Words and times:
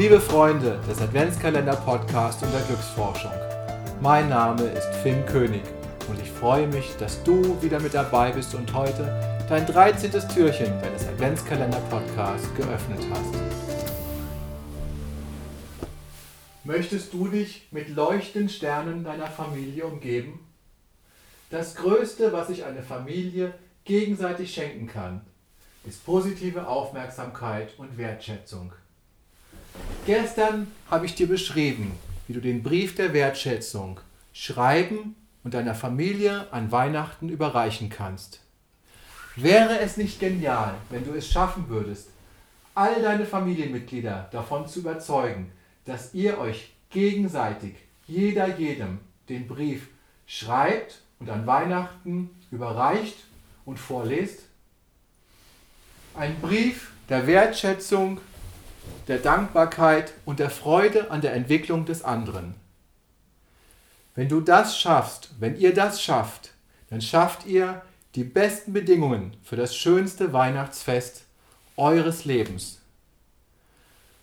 Liebe 0.00 0.18
Freunde 0.18 0.80
des 0.88 0.98
Adventskalender 1.02 1.76
Podcast 1.76 2.42
und 2.42 2.50
der 2.54 2.62
Glücksforschung. 2.62 3.32
Mein 4.00 4.30
Name 4.30 4.62
ist 4.62 4.88
Finn 5.02 5.26
König 5.26 5.60
und 6.08 6.18
ich 6.18 6.30
freue 6.30 6.66
mich, 6.68 6.96
dass 6.96 7.22
du 7.22 7.60
wieder 7.60 7.78
mit 7.80 7.92
dabei 7.92 8.32
bist 8.32 8.54
und 8.54 8.72
heute 8.72 9.44
dein 9.46 9.66
13. 9.66 10.10
Türchen 10.32 10.80
deines 10.80 11.06
Adventskalender 11.06 11.80
Podcasts 11.90 12.48
geöffnet 12.54 13.04
hast. 13.10 13.34
Möchtest 16.64 17.12
du 17.12 17.28
dich 17.28 17.68
mit 17.70 17.90
leuchtenden 17.90 18.48
Sternen 18.48 19.04
deiner 19.04 19.26
Familie 19.26 19.84
umgeben? 19.84 20.40
Das 21.50 21.74
Größte, 21.74 22.32
was 22.32 22.46
sich 22.46 22.64
eine 22.64 22.82
Familie 22.82 23.52
gegenseitig 23.84 24.54
schenken 24.54 24.86
kann, 24.86 25.20
ist 25.84 26.06
positive 26.06 26.66
Aufmerksamkeit 26.66 27.78
und 27.78 27.98
Wertschätzung. 27.98 28.72
Gestern 30.06 30.72
habe 30.90 31.04
ich 31.04 31.14
dir 31.14 31.28
beschrieben, 31.28 31.92
wie 32.26 32.32
du 32.32 32.40
den 32.40 32.62
Brief 32.62 32.94
der 32.94 33.12
Wertschätzung 33.12 34.00
schreiben 34.32 35.14
und 35.44 35.52
deiner 35.52 35.74
Familie 35.74 36.50
an 36.52 36.72
Weihnachten 36.72 37.28
überreichen 37.28 37.90
kannst. 37.90 38.40
Wäre 39.36 39.78
es 39.80 39.98
nicht 39.98 40.18
genial, 40.18 40.74
wenn 40.88 41.04
du 41.04 41.12
es 41.12 41.30
schaffen 41.30 41.68
würdest, 41.68 42.08
all 42.74 43.02
deine 43.02 43.26
Familienmitglieder 43.26 44.28
davon 44.32 44.66
zu 44.66 44.80
überzeugen, 44.80 45.52
dass 45.84 46.14
ihr 46.14 46.38
euch 46.38 46.72
gegenseitig, 46.88 47.74
jeder 48.06 48.58
jedem, 48.58 49.00
den 49.28 49.46
Brief 49.46 49.88
schreibt 50.26 51.02
und 51.18 51.28
an 51.28 51.46
Weihnachten 51.46 52.30
überreicht 52.50 53.18
und 53.66 53.78
vorlest? 53.78 54.40
Ein 56.14 56.40
Brief 56.40 56.90
der 57.08 57.26
Wertschätzung 57.26 58.20
der 59.10 59.18
Dankbarkeit 59.18 60.14
und 60.24 60.38
der 60.38 60.50
Freude 60.50 61.10
an 61.10 61.20
der 61.20 61.34
Entwicklung 61.34 61.84
des 61.84 62.04
anderen. 62.04 62.54
Wenn 64.14 64.28
du 64.28 64.40
das 64.40 64.78
schaffst, 64.78 65.30
wenn 65.40 65.58
ihr 65.58 65.74
das 65.74 66.00
schafft, 66.00 66.52
dann 66.90 67.00
schafft 67.00 67.44
ihr 67.44 67.82
die 68.14 68.22
besten 68.22 68.72
Bedingungen 68.72 69.36
für 69.42 69.56
das 69.56 69.74
schönste 69.74 70.32
Weihnachtsfest 70.32 71.24
eures 71.76 72.24
Lebens. 72.24 72.82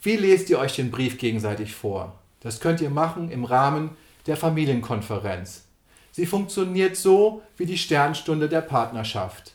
Wie 0.00 0.16
lest 0.16 0.48
ihr 0.48 0.58
euch 0.58 0.76
den 0.76 0.90
Brief 0.90 1.18
gegenseitig 1.18 1.74
vor? 1.74 2.18
Das 2.40 2.60
könnt 2.60 2.80
ihr 2.80 2.88
machen 2.88 3.30
im 3.30 3.44
Rahmen 3.44 3.98
der 4.26 4.38
Familienkonferenz. 4.38 5.64
Sie 6.10 6.24
funktioniert 6.24 6.96
so 6.96 7.42
wie 7.58 7.66
die 7.66 7.76
Sternstunde 7.76 8.48
der 8.48 8.62
Partnerschaft. 8.62 9.52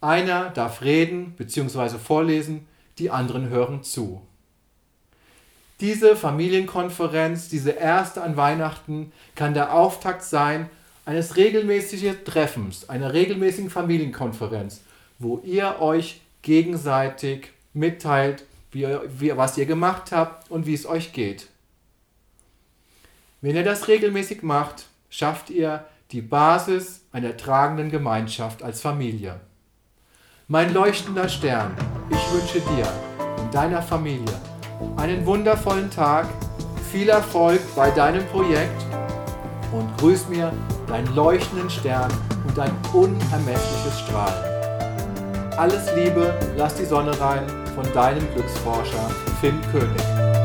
Einer 0.00 0.50
darf 0.50 0.80
reden 0.82 1.32
bzw. 1.32 1.98
vorlesen 1.98 2.68
die 2.98 3.10
anderen 3.10 3.48
hören 3.48 3.82
zu. 3.82 4.22
Diese 5.80 6.14
Familienkonferenz, 6.14 7.48
diese 7.48 7.70
erste 7.70 8.22
an 8.22 8.36
Weihnachten, 8.36 9.12
kann 9.34 9.54
der 9.54 9.74
Auftakt 9.74 10.22
sein 10.22 10.70
eines 11.04 11.36
regelmäßigen 11.36 12.24
Treffens, 12.24 12.88
einer 12.88 13.12
regelmäßigen 13.12 13.70
Familienkonferenz, 13.70 14.82
wo 15.18 15.40
ihr 15.44 15.80
euch 15.80 16.20
gegenseitig 16.42 17.50
mitteilt, 17.72 18.44
wie, 18.70 18.86
wie, 19.18 19.36
was 19.36 19.58
ihr 19.58 19.66
gemacht 19.66 20.12
habt 20.12 20.50
und 20.50 20.66
wie 20.66 20.74
es 20.74 20.86
euch 20.86 21.12
geht. 21.12 21.48
Wenn 23.40 23.56
ihr 23.56 23.64
das 23.64 23.88
regelmäßig 23.88 24.42
macht, 24.42 24.86
schafft 25.10 25.50
ihr 25.50 25.84
die 26.12 26.22
Basis 26.22 27.00
einer 27.10 27.36
tragenden 27.36 27.90
Gemeinschaft 27.90 28.62
als 28.62 28.80
Familie. 28.80 29.40
Mein 30.52 30.74
leuchtender 30.74 31.30
Stern, 31.30 31.74
ich 32.10 32.30
wünsche 32.30 32.60
dir 32.60 32.86
und 33.42 33.54
deiner 33.54 33.80
Familie 33.80 34.34
einen 34.98 35.24
wundervollen 35.24 35.90
Tag, 35.90 36.26
viel 36.90 37.08
Erfolg 37.08 37.58
bei 37.74 37.90
deinem 37.90 38.26
Projekt 38.26 38.84
und 39.72 39.88
grüß 39.96 40.28
mir 40.28 40.52
deinen 40.86 41.14
leuchtenden 41.14 41.70
Stern 41.70 42.12
und 42.46 42.58
dein 42.58 42.72
unermessliches 42.92 44.00
Strahlen. 44.00 45.56
Alles 45.56 45.86
Liebe, 45.94 46.34
lass 46.58 46.74
die 46.74 46.84
Sonne 46.84 47.18
rein 47.18 47.46
von 47.74 47.90
deinem 47.94 48.30
Glücksforscher 48.34 49.08
Finn 49.40 49.58
König. 49.72 50.41